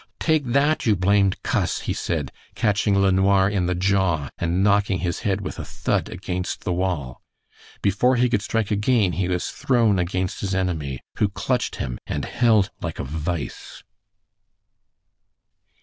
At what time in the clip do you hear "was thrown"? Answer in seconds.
9.29-9.99